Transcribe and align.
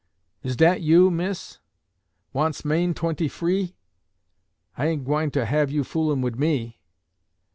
Is 0.41 0.55
dat 0.55 0.81
you, 0.81 1.11
Miss? 1.11 1.59
wants 2.33 2.65
Main 2.65 2.95
twenty 2.95 3.27
free! 3.27 3.75
(I 4.75 4.87
ain't 4.87 5.05
gwine 5.05 5.29
to 5.29 5.45
have 5.45 5.69
you 5.69 5.83
foolin' 5.83 6.21
wid 6.23 6.39
me!) 6.39 6.79